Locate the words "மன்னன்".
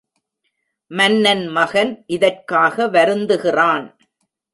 0.91-1.43